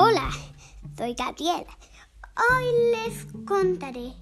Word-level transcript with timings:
Hola, 0.00 0.30
soy 0.96 1.12
Gabriela. 1.14 1.76
Hoy 2.36 2.66
les 2.92 3.26
contaré 3.44 4.14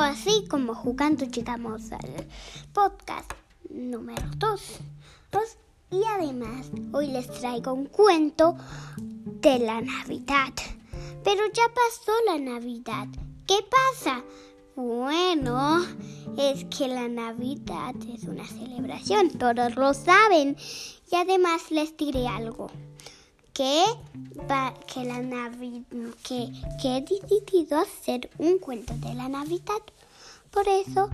así 0.00 0.46
como 0.48 0.74
jugando 0.74 1.26
llegamos 1.26 1.92
al 1.92 2.26
podcast 2.72 3.30
número 3.68 4.22
2. 4.38 4.62
Y 5.90 6.00
además 6.14 6.70
hoy 6.94 7.08
les 7.08 7.30
traigo 7.30 7.74
un 7.74 7.84
cuento 7.84 8.56
de 8.96 9.58
la 9.58 9.82
Navidad. 9.82 10.54
Pero 11.22 11.42
ya 11.52 11.64
pasó 11.74 12.12
la 12.24 12.38
Navidad. 12.38 13.06
¿Qué 13.46 13.58
pasa? 13.70 14.24
Bueno, 14.76 15.84
es 16.38 16.64
que 16.74 16.88
la 16.88 17.06
Navidad 17.06 17.94
es 18.14 18.24
una 18.24 18.46
celebración, 18.46 19.28
todos 19.28 19.76
lo 19.76 19.92
saben. 19.92 20.56
Y 21.12 21.16
además 21.16 21.70
les 21.70 21.94
diré 21.98 22.26
algo 22.28 22.70
que, 23.56 23.84
que, 24.86 25.04
la 25.04 25.22
Navidad, 25.22 25.86
que, 26.22 26.52
he 26.84 27.00
decidido 27.00 27.78
hacer 27.78 28.28
un 28.36 28.58
cuento 28.58 28.92
de 28.98 29.14
la 29.14 29.30
Navidad. 29.30 29.80
Por 30.50 30.68
eso 30.68 31.08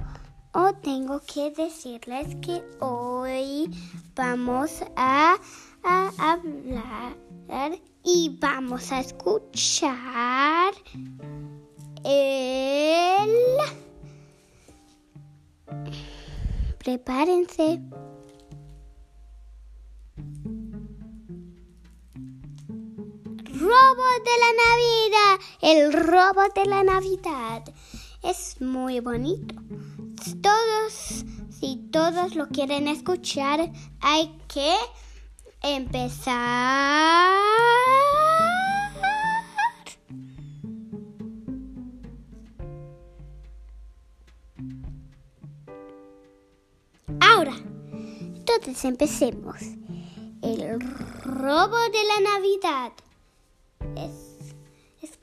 tengo 0.83 1.21
que 1.21 1.53
decirles 1.53 2.35
que 2.43 2.65
hoy 2.81 3.71
vamos 4.17 4.83
a, 4.97 5.37
a 5.85 6.13
hablar 6.19 7.79
y 8.03 8.37
vamos 8.41 8.91
a 8.91 8.99
escuchar 8.99 10.75
el... 12.03 13.31
Prepárense. 16.79 17.81
Robo 23.63 24.07
de 24.25 24.37
la 24.43 24.53
Navidad, 24.67 25.39
el 25.61 25.93
robo 25.93 26.43
de 26.55 26.65
la 26.67 26.83
Navidad. 26.83 27.63
Es 28.23 28.61
muy 28.61 28.99
bonito. 28.99 29.55
Todos, 30.43 31.25
si 31.61 31.77
todos 31.93 32.35
lo 32.35 32.49
quieren 32.49 32.89
escuchar, 32.89 33.71
hay 34.01 34.37
que 34.49 34.75
empezar. 35.63 37.31
Ahora, 47.21 47.55
entonces 48.35 48.85
empecemos. 48.85 49.57
El 50.43 50.81
robo 51.25 51.79
de 51.93 52.05
la 52.05 52.21
Navidad 52.33 52.93
es, 53.97 55.19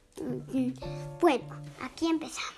bueno, 1.21 1.45
aquí 1.81 2.07
empezamos. 2.07 2.55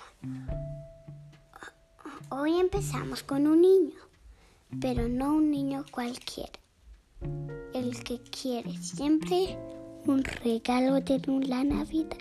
Hoy 2.29 2.59
empezamos 2.59 3.23
con 3.23 3.47
un 3.47 3.61
niño, 3.61 3.99
pero 4.79 5.07
no 5.07 5.33
un 5.35 5.51
niño 5.51 5.85
cualquiera. 5.91 6.59
El 7.73 8.03
que 8.03 8.19
quiere 8.21 8.77
siempre 8.77 9.57
un 10.05 10.23
regalo 10.23 10.99
de 11.01 11.21
la 11.45 11.63
Navidad. 11.63 12.17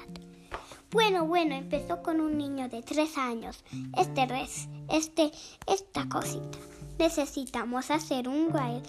Bueno, 0.91 1.24
bueno, 1.24 1.55
empezó 1.55 2.02
con 2.02 2.20
un 2.20 2.36
niño 2.36 2.68
de 2.68 2.83
tres 2.83 3.16
años. 3.16 3.64
Este 3.96 4.27
res, 4.27 4.68
este, 4.88 5.30
esta 5.66 6.08
cosita. 6.08 6.58
Necesitamos 6.98 7.91
hacer 7.91 8.28
un 8.28 8.52
baile 8.52 8.83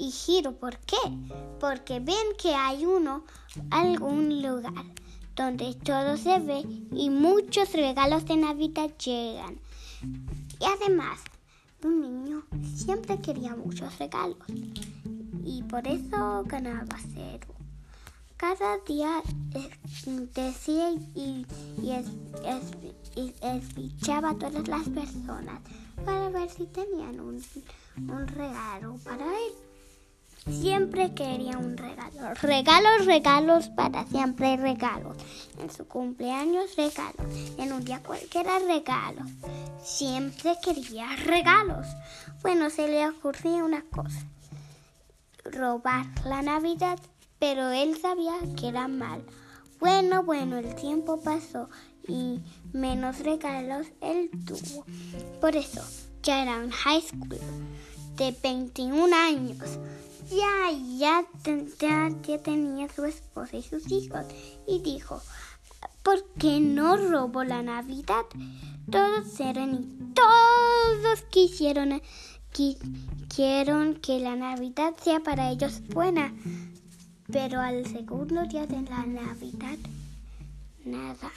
y 0.00 0.10
giro. 0.10 0.52
¿Por 0.52 0.78
qué? 0.78 0.96
Porque 1.60 2.00
ven 2.00 2.16
que 2.40 2.54
hay 2.54 2.86
uno, 2.86 3.24
algún 3.70 4.42
lugar 4.42 4.84
donde 5.36 5.74
todo 5.74 6.16
se 6.16 6.38
ve 6.38 6.64
y 6.92 7.10
muchos 7.10 7.72
regalos 7.72 8.24
de 8.24 8.36
Navidad 8.36 8.90
llegan. 8.96 9.58
Y 10.58 10.64
además, 10.64 11.20
un 11.84 12.00
niño 12.00 12.42
siempre 12.74 13.20
quería 13.20 13.54
muchos 13.54 13.98
regalos 13.98 14.38
y 15.44 15.62
por 15.64 15.86
eso 15.86 16.42
ganaba 16.46 16.96
cero. 17.14 17.46
Cada 18.36 18.78
día 18.86 19.22
decía 20.34 20.92
y, 21.14 21.46
y, 21.82 21.90
es, 21.90 22.06
escuchaba 23.42 24.30
a 24.30 24.38
todas 24.38 24.66
las 24.66 24.88
personas 24.88 25.60
para 26.04 26.30
ver 26.30 26.48
si 26.48 26.66
tenían 26.66 27.20
un, 27.20 27.42
un 27.96 28.26
regalo 28.28 28.96
para 29.04 29.26
él. 29.26 29.69
Siempre 30.48 31.12
quería 31.14 31.58
un 31.58 31.76
regalo. 31.76 32.34
Regalos, 32.40 33.04
regalos, 33.04 33.68
para 33.68 34.06
siempre 34.06 34.56
regalos. 34.56 35.16
En 35.58 35.70
su 35.70 35.86
cumpleaños 35.86 36.76
regalos. 36.76 37.26
En 37.58 37.72
un 37.72 37.84
día 37.84 38.02
cualquiera 38.02 38.58
regalos. 38.58 39.28
Siempre 39.82 40.54
quería 40.62 41.14
regalos. 41.24 41.86
Bueno, 42.42 42.70
se 42.70 42.88
le 42.88 43.06
ocurría 43.08 43.64
una 43.64 43.82
cosa. 43.82 44.24
Robar 45.44 46.06
la 46.24 46.40
Navidad. 46.40 46.98
Pero 47.38 47.70
él 47.70 47.98
sabía 48.00 48.34
que 48.58 48.68
era 48.68 48.88
mal. 48.88 49.22
Bueno, 49.78 50.22
bueno, 50.24 50.58
el 50.58 50.74
tiempo 50.74 51.20
pasó 51.22 51.68
y 52.06 52.40
menos 52.72 53.20
regalos 53.20 53.86
él 54.00 54.30
tuvo. 54.46 54.84
Por 55.40 55.56
eso, 55.56 55.82
ya 56.22 56.42
era 56.42 56.58
un 56.58 56.70
high 56.70 57.00
school 57.00 57.38
de 58.16 58.36
21 58.42 59.16
años 59.16 59.78
ya, 60.30 61.24
ya, 61.78 62.38
tenía 62.42 62.88
su 62.88 63.04
esposa 63.04 63.56
y 63.56 63.62
sus 63.62 63.90
hijos. 63.90 64.24
Y 64.66 64.80
dijo, 64.80 65.20
¿por 66.02 66.24
qué 66.38 66.60
no 66.60 66.96
robo 66.96 67.44
la 67.44 67.62
Navidad? 67.62 68.24
Todos 68.90 69.38
eran 69.40 69.74
y 69.74 70.14
todos 70.14 71.22
quisieron, 71.30 72.00
quisieron 72.52 73.96
que 73.96 74.20
la 74.20 74.36
Navidad 74.36 74.94
sea 75.02 75.20
para 75.20 75.50
ellos 75.50 75.82
buena. 75.88 76.32
Pero 77.30 77.60
al 77.60 77.86
segundo 77.86 78.44
día 78.46 78.66
de 78.66 78.82
la 78.82 79.06
Navidad, 79.06 79.78
nada. 80.84 81.30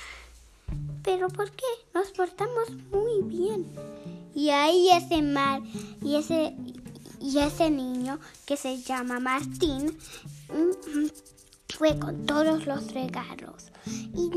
¿Pero 1.03 1.27
por 1.27 1.51
qué? 1.51 1.65
Nos 1.93 2.11
portamos 2.11 2.71
muy 2.91 3.21
bien. 3.23 3.65
Y 4.33 4.49
ahí 4.49 4.89
ese 4.89 5.21
mar 5.21 5.61
y 6.01 6.15
ese 6.15 6.55
y 7.23 7.39
ese 7.39 7.71
niño 7.71 8.19
que 8.45 8.57
se 8.57 8.81
llama 8.81 9.19
Martín 9.21 9.97
mm, 10.49 11.07
fue 11.69 11.97
con 11.97 12.25
todos 12.25 12.65
los 12.65 12.93
regalos 12.93 13.71
y, 14.13 14.29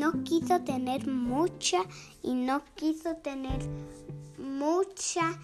no 0.00 0.24
quiso 0.24 0.60
tener 0.62 1.06
mucha 1.06 1.78
y 2.22 2.32
no 2.34 2.62
quiso 2.74 3.14
tener 3.16 3.60
mucha, 4.38 5.38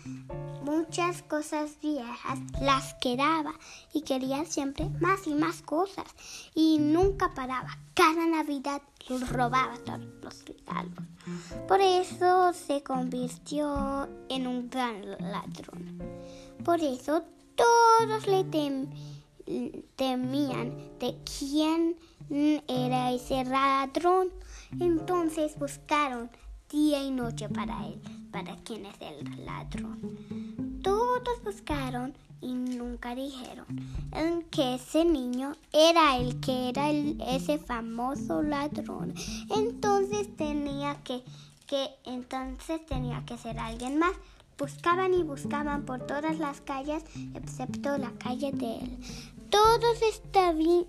muchas 0.64 1.22
cosas 1.22 1.78
viejas, 1.82 2.38
las 2.60 2.94
quedaba 2.94 3.52
y 3.92 4.00
quería 4.02 4.44
siempre 4.44 4.88
más 5.00 5.26
y 5.26 5.34
más 5.34 5.62
cosas 5.62 6.06
y 6.54 6.78
nunca 6.78 7.32
paraba. 7.34 7.78
Cada 7.94 8.26
Navidad 8.26 8.82
robaba 9.30 9.76
todos 9.84 10.06
los 10.22 10.44
regalos. 10.44 11.04
Por 11.68 11.80
eso 11.80 12.52
se 12.52 12.82
convirtió 12.82 14.08
en 14.28 14.46
un 14.46 14.68
gran 14.70 15.02
ladrón. 15.18 16.02
Por 16.64 16.80
eso 16.80 17.22
todos 17.54 18.26
le 18.26 18.44
temían 19.96 20.76
de 20.98 21.16
quién 21.38 21.96
era 22.68 23.12
ese 23.12 23.44
ladrón. 23.44 24.30
Entonces 24.80 25.58
buscaron 25.58 26.30
día 26.70 27.02
y 27.02 27.10
noche 27.10 27.48
para 27.48 27.86
él, 27.86 28.00
para 28.32 28.56
quién 28.64 28.86
es 28.86 28.96
el 29.00 29.44
ladrón. 29.44 30.80
Todos 30.82 31.42
buscaron 31.44 32.14
y 32.40 32.52
nunca 32.52 33.14
dijeron 33.14 33.66
que 34.50 34.74
ese 34.74 35.04
niño 35.04 35.52
era 35.72 36.16
el 36.16 36.40
que 36.40 36.68
era 36.68 36.90
ese 36.90 37.58
famoso 37.58 38.42
ladrón. 38.42 39.14
Entonces 39.50 40.34
tenía 40.36 41.02
que, 41.02 41.22
que 41.66 41.88
entonces 42.04 42.84
tenía 42.86 43.24
que 43.24 43.38
ser 43.38 43.58
alguien 43.58 43.98
más. 43.98 44.12
Buscaban 44.58 45.12
y 45.12 45.22
buscaban 45.22 45.84
por 45.84 46.06
todas 46.06 46.38
las 46.38 46.62
calles, 46.62 47.04
excepto 47.34 47.98
la 47.98 48.10
calle 48.12 48.52
de 48.52 48.78
él. 48.78 48.98
Todos 49.50 50.00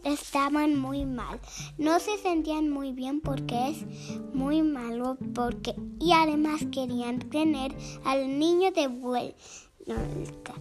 estaban 0.04 0.80
muy 0.80 1.06
mal. 1.06 1.40
No 1.78 2.00
se 2.00 2.18
sentían 2.18 2.69
muy 2.69 2.94
bien 2.94 3.22
porque 3.22 3.69
es 3.69 3.86
muy 4.34 4.62
malo 4.62 5.18
porque 5.36 5.75
y 6.00 6.14
además 6.14 6.66
querían 6.72 7.19
tener 7.19 7.75
al 8.06 8.40
niño 8.40 8.72
de 8.72 8.88
vuelta. 8.88 10.54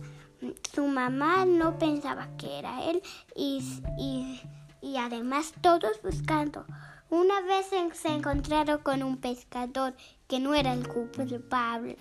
Su 0.74 0.86
mamá 0.86 1.46
no 1.46 1.78
pensaba 1.78 2.28
que 2.36 2.58
era 2.58 2.84
él 2.84 3.02
y, 3.34 3.62
y, 3.98 4.40
y 4.82 4.96
además 4.96 5.54
todos 5.60 6.00
buscando. 6.02 6.66
Una 7.08 7.40
vez 7.42 7.66
se 7.94 8.08
encontraron 8.08 8.78
con 8.78 9.04
un 9.04 9.18
pescador 9.18 9.94
que 10.26 10.40
no 10.40 10.54
era 10.54 10.72
el 10.72 10.88
culpable, 10.88 11.96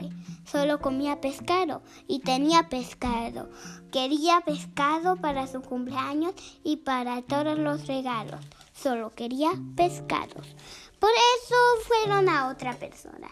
solo 0.45 0.81
comía 0.81 1.21
pescado 1.21 1.83
y 2.07 2.21
tenía 2.21 2.69
pescado. 2.69 3.51
Quería 3.91 4.41
pescado 4.41 5.17
para 5.17 5.45
su 5.45 5.61
cumpleaños 5.61 6.33
y 6.63 6.77
para 6.77 7.21
todos 7.21 7.55
los 7.57 7.85
regalos. 7.85 8.41
solo 8.73 9.11
quería 9.11 9.51
pescados. 9.75 10.55
Por 10.99 11.11
eso 11.11 11.55
fueron 11.87 12.27
a 12.27 12.47
otra 12.47 12.73
persona. 12.73 13.29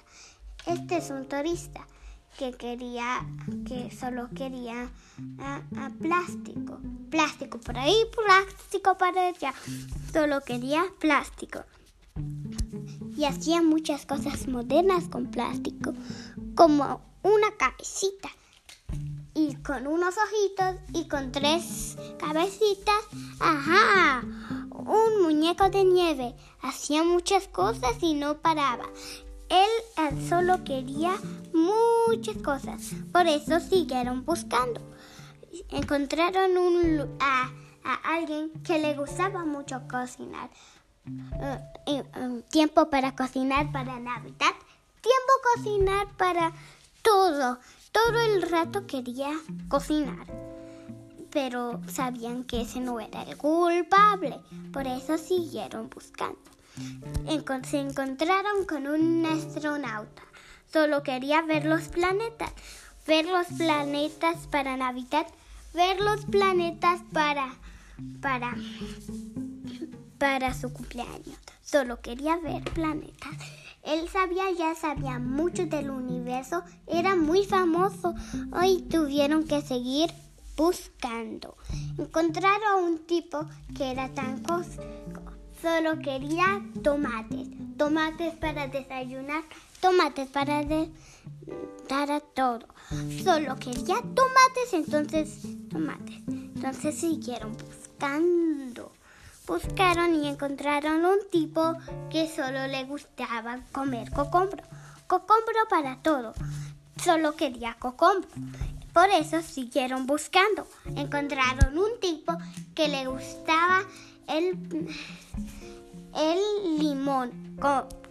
Este 0.67 0.97
es 0.97 1.09
un 1.09 1.27
turista 1.27 1.87
que 2.37 2.51
quería, 2.53 3.25
que 3.67 3.91
solo 3.91 4.29
quería 4.35 4.89
a, 5.39 5.89
plástico. 6.01 6.79
Plástico 7.09 7.59
por 7.59 7.77
ahí, 7.77 7.95
plástico 8.15 8.97
para 8.97 9.27
allá. 9.27 9.53
Solo 10.11 10.41
quería 10.41 10.85
plástico. 10.99 11.63
Y 13.15 13.25
hacía 13.25 13.61
muchas 13.61 14.05
cosas 14.05 14.47
modernas 14.47 15.07
con 15.09 15.27
plástico, 15.27 15.93
como 16.55 17.01
una 17.21 17.51
cabecita 17.57 18.29
y 19.35 19.55
con 19.55 19.87
unos 19.87 20.15
ojitos 20.17 20.81
y 20.93 21.07
con 21.07 21.31
tres 21.31 21.97
cabecitas. 22.19 23.03
¡Ajá! 23.39 24.23
Un 24.71 25.21
muñeco 25.21 25.69
de 25.69 25.83
nieve. 25.83 26.35
Hacía 26.61 27.03
muchas 27.03 27.47
cosas 27.47 27.95
y 28.01 28.15
no 28.15 28.39
paraba. 28.39 28.85
Él 29.53 30.27
solo 30.27 30.63
quería 30.63 31.15
muchas 31.53 32.37
cosas. 32.37 32.91
Por 33.11 33.27
eso 33.27 33.59
siguieron 33.59 34.25
buscando. 34.25 34.81
Encontraron 35.69 36.57
a, 37.19 37.51
alguien 38.03 38.51
que 38.63 38.79
le 38.79 38.95
gustaba 38.95 39.45
mucho 39.45 39.81
cocinar. 39.87 40.49
Uh, 41.05 42.41
tiempo 42.49 42.89
para 42.89 43.15
cocinar 43.15 43.71
para 43.71 43.99
Navidad. 43.99 44.55
Tiempo 45.01 45.33
cocinar 45.53 46.07
para 46.17 46.53
todo. 47.03 47.59
Todo 47.91 48.21
el 48.21 48.41
rato 48.49 48.87
quería 48.87 49.31
cocinar. 49.67 50.25
Pero 51.29 51.79
sabían 51.87 52.43
que 52.43 52.61
ese 52.61 52.79
no 52.79 52.99
era 52.99 53.21
el 53.23 53.37
culpable. 53.37 54.39
Por 54.71 54.87
eso 54.87 55.17
siguieron 55.19 55.89
buscando. 55.89 56.39
Se 57.63 57.79
encontraron 57.79 58.65
con 58.65 58.87
un 58.87 59.25
astronauta. 59.25 60.23
Solo 60.71 61.03
quería 61.03 61.41
ver 61.41 61.65
los 61.65 61.83
planetas. 61.83 62.51
Ver 63.05 63.25
los 63.25 63.47
planetas 63.57 64.47
para 64.47 64.77
Navidad. 64.77 65.27
Ver 65.73 65.99
los 65.99 66.25
planetas 66.25 67.01
para. 67.11 67.53
para. 68.21 68.55
para 70.17 70.53
su 70.53 70.73
cumpleaños. 70.73 71.37
Solo 71.61 72.01
quería 72.01 72.37
ver 72.37 72.63
planetas. 72.63 73.37
Él 73.83 74.07
sabía, 74.09 74.45
ya 74.57 74.75
sabía 74.75 75.19
mucho 75.19 75.65
del 75.65 75.89
universo, 75.89 76.63
era 76.87 77.15
muy 77.15 77.45
famoso. 77.45 78.13
Hoy 78.53 78.81
tuvieron 78.83 79.45
que 79.45 79.61
seguir 79.61 80.09
buscando. 80.55 81.57
Encontraron 81.97 82.63
a 82.63 82.75
un 82.75 82.99
tipo 83.05 83.45
que 83.75 83.91
era 83.91 84.09
tan. 84.13 84.41
Solo 85.63 85.97
quería 85.99 86.61
tomates. 86.83 87.47
Tomates 87.77 88.35
para 88.35 88.67
desayunar, 88.67 89.43
tomates 89.79 90.27
para 90.27 90.61
dar 91.87 92.11
a 92.11 92.19
todo. 92.19 92.67
Solo 93.23 93.55
quería 93.55 93.95
tomates, 94.13 94.73
entonces 94.73 95.39
tomates. 95.71 96.21
Entonces 96.27 96.99
siguieron 96.99 97.53
buscando 97.53 98.91
buscaron 99.47 100.15
y 100.15 100.27
encontraron 100.27 101.05
un 101.05 101.19
tipo 101.31 101.75
que 102.09 102.27
solo 102.27 102.67
le 102.67 102.83
gustaba 102.83 103.59
comer 103.71 104.11
cocombro. 104.11 104.63
Cocombro 105.07 105.67
para 105.69 105.97
todo. 105.97 106.33
Solo 107.01 107.37
quería 107.37 107.75
cocombro. 107.79 108.29
Por 108.93 109.09
eso 109.09 109.41
siguieron 109.41 110.07
buscando. 110.07 110.67
Encontraron 110.95 111.77
un 111.77 111.99
tipo 112.01 112.33
que 112.75 112.89
le 112.89 113.07
gustaba 113.07 113.83
el, 114.27 114.87
el 116.15 116.79
limón. 116.79 117.57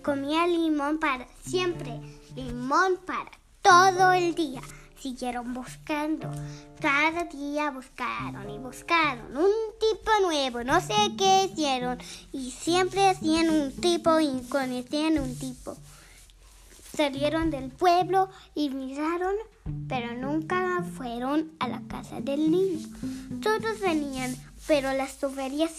comía 0.03 0.47
limón 0.47 0.99
para 0.99 1.26
siempre. 1.44 2.00
Limón 2.35 2.99
para 3.06 3.31
todo 3.62 4.12
el 4.12 4.35
día 4.35 4.61
siguieron 5.03 5.53
buscando. 5.53 6.31
Cada 6.81 7.25
día 7.25 7.70
buscaron 7.73 8.49
y 8.49 8.59
buscaron 8.59 9.37
un 9.37 9.50
tipo 9.81 10.11
nuevo, 10.23 10.62
no 10.62 10.81
sé 10.81 10.94
qué 11.19 11.50
hicieron. 11.50 11.99
Y 12.32 12.53
siempre 12.53 13.09
hacían 13.09 13.50
un 13.50 13.73
tipo 13.73 14.20
y 14.20 14.43
conocían 14.49 15.19
un 15.19 15.37
tipo. 15.37 15.76
Salieron 16.97 17.50
del 17.50 17.70
pueblo 17.70 18.29
y 18.55 18.70
miraron, 18.70 19.35
pero 19.88 20.14
nunca 20.14 20.85
fueron 20.97 21.50
a 21.59 21.69
la 21.69 21.82
casa 21.88 22.20
del 22.20 22.50
niño. 22.50 22.87
Todos 23.43 23.81
venían, 23.81 24.37
pero 24.67 24.93
las 24.93 25.19
tuberías 25.19 25.73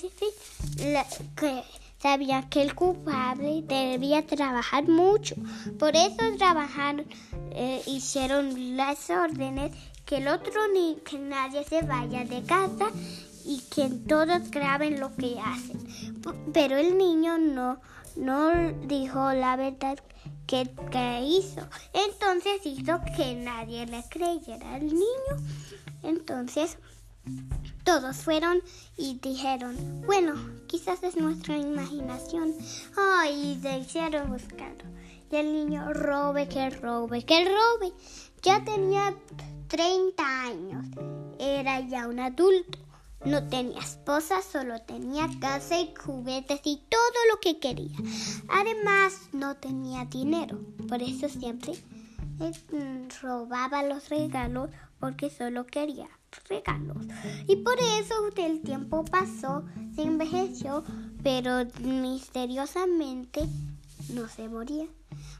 la, 0.77 1.05
que 1.35 1.63
sabía 1.99 2.49
que 2.49 2.61
el 2.61 2.75
culpable 2.75 3.63
debía 3.65 4.25
trabajar 4.25 4.87
mucho. 4.87 5.35
Por 5.79 5.95
eso 5.95 6.17
trabajaron, 6.37 7.05
eh, 7.51 7.81
hicieron 7.85 8.75
las 8.75 9.09
órdenes 9.09 9.71
que 10.05 10.17
el 10.17 10.27
otro 10.27 10.67
ni 10.73 10.97
que 11.05 11.17
nadie 11.17 11.63
se 11.63 11.81
vaya 11.81 12.25
de 12.25 12.43
casa 12.43 12.89
y 13.45 13.61
que 13.73 13.89
todos 13.89 14.51
graben 14.51 14.99
lo 14.99 15.15
que 15.15 15.39
hacen. 15.39 16.21
Pero 16.53 16.77
el 16.77 16.97
niño 16.97 17.37
no, 17.37 17.79
no 18.17 18.73
dijo 18.85 19.31
la 19.31 19.55
verdad 19.55 19.97
que, 20.45 20.69
que 20.91 21.21
hizo. 21.21 21.61
Entonces 21.93 22.65
hizo 22.65 22.99
que 23.15 23.35
nadie 23.35 23.85
le 23.85 24.03
creyera 24.09 24.75
al 24.75 24.87
niño. 24.87 25.37
Entonces 26.03 26.77
todos 27.93 28.15
fueron 28.17 28.59
y 28.97 29.19
dijeron, 29.19 30.01
bueno, 30.07 30.33
quizás 30.65 31.03
es 31.03 31.15
nuestra 31.15 31.59
imaginación. 31.59 32.51
Ay, 32.97 33.59
se 33.61 33.77
hicieron 33.77 34.31
buscando. 34.31 34.83
Y 35.31 35.35
el 35.35 35.53
niño 35.53 35.93
robe, 35.93 36.47
que 36.47 36.71
robe, 36.71 37.23
que 37.23 37.45
robe. 37.45 37.93
Ya 38.41 38.63
tenía 38.63 39.13
30 39.67 40.23
años. 40.41 40.87
Era 41.37 41.81
ya 41.81 42.07
un 42.07 42.19
adulto. 42.19 42.79
No 43.25 43.47
tenía 43.47 43.81
esposa, 43.81 44.41
solo 44.41 44.81
tenía 44.81 45.29
casa 45.39 45.79
y 45.79 45.93
juguetes 45.93 46.61
y 46.63 46.81
todo 46.89 47.19
lo 47.31 47.39
que 47.41 47.59
quería. 47.59 47.95
Además, 48.49 49.29
no 49.33 49.55
tenía 49.57 50.05
dinero. 50.05 50.59
Por 50.89 51.03
eso 51.03 51.29
siempre 51.29 51.73
eh, 52.39 53.07
robaba 53.21 53.83
los 53.83 54.09
regalos 54.09 54.71
porque 54.99 55.29
solo 55.29 55.67
quería 55.67 56.09
regalos. 56.49 56.97
Y 57.47 57.57
por 57.57 57.77
eso 57.79 58.13
el 58.35 58.61
tiempo 58.61 59.03
pasó, 59.05 59.63
se 59.95 60.03
envejeció, 60.03 60.83
pero 61.23 61.65
misteriosamente 61.81 63.47
no 64.09 64.27
se 64.27 64.49
moría. 64.49 64.85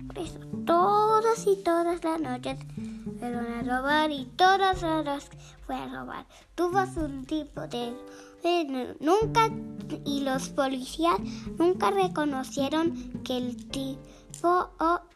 Por 0.07 0.19
eso 0.19 0.39
todas 0.65 1.45
y 1.47 1.55
todas 1.63 2.03
las 2.03 2.21
noches 2.21 2.57
fueron 3.19 3.45
a 3.45 3.61
robar 3.61 4.11
y 4.11 4.25
todas 4.35 4.81
las 4.81 5.29
fue 5.65 5.75
a 5.75 5.87
robar. 5.87 6.25
Tuvo 6.55 6.83
un 6.97 7.25
tipo 7.25 7.61
de... 7.67 7.93
nunca 8.99 9.49
y 10.05 10.21
los 10.21 10.49
policías 10.49 11.19
nunca 11.57 11.91
reconocieron 11.91 13.21
que 13.23 13.37
el 13.37 13.69
tipo 13.69 13.99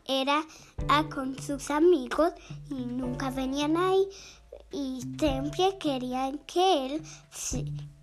era 0.05 0.43
con 1.13 1.37
sus 1.41 1.69
amigos 1.69 2.31
y 2.69 2.85
nunca 2.85 3.29
venían 3.29 3.75
ahí 3.75 4.07
y 4.71 5.01
siempre 5.17 5.77
querían 5.79 6.39
que 6.39 6.85
él 6.85 7.03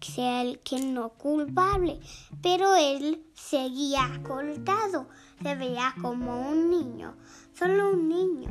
sea 0.01 0.43
el 0.43 0.59
que 0.61 0.81
no 0.81 1.11
culpable, 1.11 2.01
pero 2.43 2.75
él 2.75 3.25
seguía 3.35 4.21
colgado, 4.23 5.07
se 5.43 5.55
veía 5.55 5.95
como 6.01 6.49
un 6.51 6.71
niño, 6.71 7.15
solo 7.59 7.91
un 7.91 8.09
niño. 8.09 8.51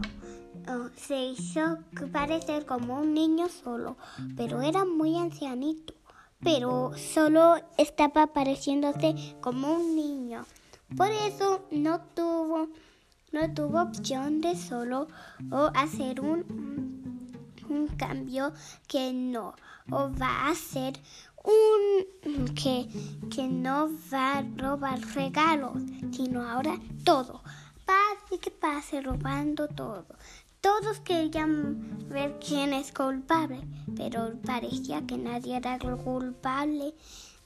Oh, 0.67 0.89
se 0.95 1.25
hizo 1.25 1.79
parecer 2.11 2.65
como 2.65 2.99
un 2.99 3.13
niño 3.13 3.49
solo, 3.49 3.97
pero 4.37 4.61
era 4.61 4.85
muy 4.85 5.17
ancianito, 5.17 5.93
pero 6.39 6.91
solo 6.95 7.55
estaba 7.77 8.27
pareciéndose 8.27 9.35
como 9.41 9.73
un 9.73 9.95
niño. 9.95 10.45
Por 10.95 11.09
eso 11.11 11.65
no 11.71 11.99
tuvo, 12.13 12.69
no 13.31 13.53
tuvo 13.53 13.81
opción 13.81 14.41
de 14.41 14.55
solo 14.55 15.07
o 15.51 15.71
hacer 15.73 16.21
un 16.21 17.02
un 17.69 17.87
cambio 17.87 18.53
que 18.87 19.13
no 19.13 19.55
va 19.91 20.27
a 20.27 20.49
hacer 20.49 20.93
un 21.43 22.53
que, 22.55 22.87
que 23.29 23.47
no 23.47 23.89
va 24.11 24.37
a 24.37 24.45
robar 24.57 24.99
regalos, 25.13 25.73
sino 26.11 26.41
ahora 26.41 26.79
todo. 27.03 27.41
Pase 27.85 28.39
que 28.39 28.51
pase 28.51 29.01
robando 29.01 29.67
todo. 29.67 30.05
Todos 30.61 31.01
querían 31.01 32.07
ver 32.07 32.39
quién 32.39 32.71
es 32.71 32.93
culpable, 32.93 33.59
pero 33.97 34.33
parecía 34.45 35.05
que 35.05 35.17
nadie 35.17 35.57
era 35.57 35.77
culpable. 35.77 36.93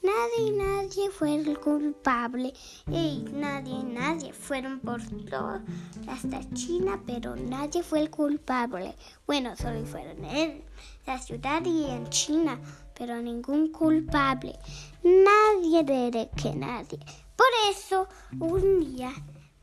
Nadie, 0.02 0.52
nadie 0.52 1.10
fue 1.10 1.34
el 1.34 1.58
culpable. 1.58 2.54
Y 2.90 3.24
nadie, 3.32 3.82
nadie 3.82 4.32
fueron 4.32 4.80
por 4.80 5.02
todo 5.28 5.60
hasta 6.06 6.48
China, 6.54 7.02
pero 7.06 7.34
nadie 7.34 7.82
fue 7.82 8.00
el 8.00 8.10
culpable. 8.10 8.94
Bueno, 9.26 9.56
solo 9.56 9.84
fueron 9.84 10.24
en 10.24 10.62
la 11.06 11.18
ciudad 11.18 11.64
y 11.64 11.90
en 11.90 12.08
China, 12.10 12.60
pero 12.94 13.20
ningún 13.20 13.72
culpable. 13.72 14.58
Nadie 15.02 15.82
de 15.84 16.30
que 16.36 16.54
nadie. 16.54 16.98
Por 17.36 17.48
eso, 17.70 18.08
un 18.38 18.80
día, 18.80 19.12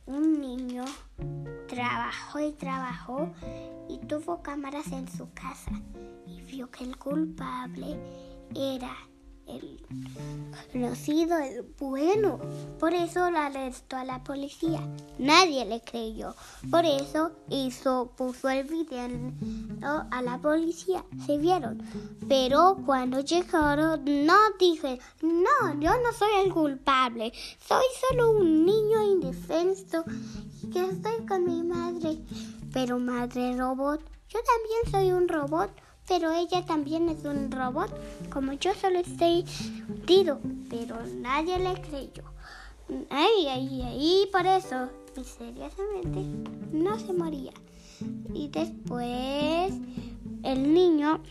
un 0.05 0.39
niño 0.39 0.85
trabajó 1.67 2.39
y 2.39 2.51
trabajó 2.53 3.33
y 3.89 3.99
tuvo 3.99 4.41
cámaras 4.41 4.91
en 4.91 5.07
su 5.07 5.31
casa 5.33 5.71
y 6.27 6.41
vio 6.41 6.69
que 6.69 6.83
el 6.83 6.97
culpable 6.97 7.97
era 8.53 8.95
el 9.47 9.79
conocido, 10.71 11.37
el 11.37 11.63
bueno. 11.79 12.39
Por 12.79 12.93
eso 12.93 13.29
la 13.29 13.47
arrestó 13.47 13.97
a 13.97 14.03
la 14.03 14.23
policía. 14.23 14.81
Nadie 15.17 15.65
le 15.65 15.81
creyó. 15.81 16.35
Por 16.69 16.85
eso 16.85 17.31
hizo, 17.49 18.11
puso 18.15 18.49
el 18.49 18.65
video 18.65 20.05
a 20.11 20.21
la 20.21 20.37
policía. 20.39 21.03
Se 21.25 21.37
vieron. 21.37 21.81
Pero 22.27 22.77
cuando 22.85 23.19
llegaron, 23.21 24.03
no 24.25 24.37
dije, 24.59 24.99
no, 25.21 25.79
yo 25.79 25.91
no 26.01 26.13
soy 26.17 26.29
el 26.43 26.53
culpable. 26.53 27.31
Soy 27.59 27.85
solo 28.09 28.31
un 28.31 28.65
niño 28.65 29.01
indefenso 29.03 30.03
que 30.73 30.85
estoy 30.85 31.25
con 31.27 31.45
mi 31.45 31.63
madre. 31.63 32.17
Pero 32.73 32.99
madre 32.99 33.55
robot, 33.55 34.01
yo 34.29 34.39
también 34.43 34.91
soy 34.91 35.11
un 35.13 35.29
robot 35.29 35.71
pero 36.07 36.31
ella 36.31 36.65
también 36.65 37.09
es 37.09 37.24
un 37.25 37.51
robot, 37.51 37.91
como 38.31 38.53
yo 38.53 38.74
solo 38.75 39.00
estoy 39.00 39.45
hundido, 39.88 40.39
pero 40.69 40.97
nadie 41.17 41.57
le 41.59 41.81
creyó. 41.81 42.24
Ay, 43.09 43.47
ay, 43.47 43.81
ay, 43.81 44.29
por 44.31 44.45
eso, 44.45 44.89
misteriosamente, 45.17 46.21
no 46.71 47.00
se 47.00 47.13
moría. 47.13 47.53
Y 48.33 48.50
después, 48.50 49.74
el 50.43 50.74
niño, 50.74 51.21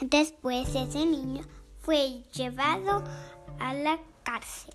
después 0.00 0.68
ese 0.74 1.04
niño 1.04 1.42
fue 1.80 2.22
llevado 2.32 3.04
a 3.58 3.74
la 3.74 3.98
cárcel. 4.22 4.74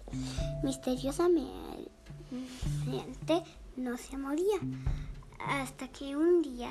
Misteriosamente, 0.63 1.49
no 3.75 3.97
se 3.97 4.17
moría. 4.17 4.59
Hasta 5.39 5.87
que 5.87 6.15
un 6.15 6.41
día 6.41 6.69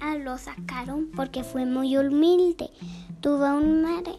a, 0.00 0.16
lo 0.16 0.38
sacaron 0.38 1.10
porque 1.14 1.44
fue 1.44 1.64
muy 1.64 1.96
humilde. 1.96 2.70
Tuvo 3.20 3.46
un 3.54 3.82
maestro 3.82 4.16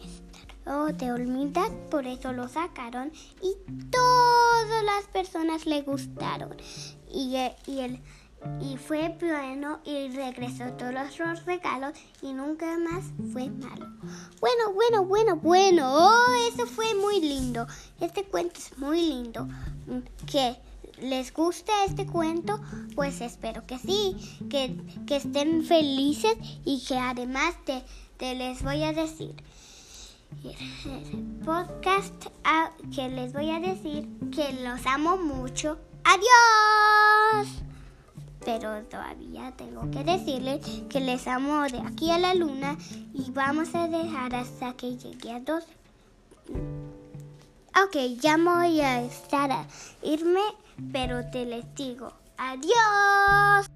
de 0.98 1.12
humildad, 1.12 1.70
por 1.90 2.06
eso 2.06 2.32
lo 2.32 2.48
sacaron 2.48 3.12
y 3.40 3.54
todas 3.90 4.84
las 4.84 5.04
personas 5.12 5.66
le 5.66 5.82
gustaron. 5.82 6.56
Y, 7.12 7.36
eh, 7.36 7.56
él, 7.66 8.00
y 8.60 8.76
fue 8.76 9.16
bueno 9.20 9.80
y 9.84 10.08
regresó 10.08 10.72
todos 10.72 10.92
los 10.94 11.44
regalos 11.44 11.92
y 12.22 12.32
nunca 12.32 12.78
más 12.78 13.04
fue 13.32 13.50
malo. 13.50 13.86
Bueno, 14.40 14.72
bueno, 14.74 15.04
bueno, 15.04 15.36
bueno. 15.36 15.92
Oh, 15.94 16.48
eso 16.52 16.66
fue 16.66 16.94
muy 16.94 17.20
lindo. 17.20 17.66
Este 18.00 18.24
cuento 18.24 18.58
es 18.58 18.78
muy 18.78 19.00
lindo. 19.00 19.48
¿Qué? 20.26 20.56
Les 21.02 21.32
gusta 21.32 21.72
este 21.86 22.06
cuento, 22.06 22.60
pues 22.94 23.20
espero 23.20 23.66
que 23.66 23.78
sí, 23.78 24.16
que, 24.48 24.76
estén 25.14 25.64
felices 25.64 26.36
y 26.64 26.84
que 26.84 26.96
además 26.96 27.54
te, 27.64 27.82
te 28.16 28.34
les 28.34 28.62
voy 28.62 28.82
a 28.82 28.92
decir 28.92 29.34
podcast 31.44 32.26
ah, 32.44 32.70
que 32.94 33.08
les 33.08 33.32
voy 33.32 33.50
a 33.50 33.60
decir 33.60 34.08
que 34.30 34.52
los 34.62 34.86
amo 34.86 35.16
mucho. 35.16 35.78
Adiós. 36.04 37.48
Pero 38.44 38.82
todavía 38.84 39.52
tengo 39.56 39.88
que 39.90 40.02
decirles 40.02 40.64
que 40.88 41.00
les 41.00 41.26
amo 41.28 41.62
de 41.62 41.78
aquí 41.80 42.10
a 42.10 42.18
la 42.18 42.34
luna 42.34 42.76
y 43.14 43.30
vamos 43.30 43.74
a 43.74 43.86
dejar 43.86 44.34
hasta 44.34 44.72
que 44.74 44.96
llegue 44.96 45.30
a 45.30 45.40
12. 45.40 45.66
Ok, 47.84 47.96
ya 48.20 48.36
voy 48.36 48.80
a 48.80 49.02
estar 49.02 49.50
a 49.50 49.66
irme 50.02 50.40
pero 50.92 51.24
te 51.30 51.44
les 51.44 51.64
digo 51.74 52.12
adiós. 52.36 53.71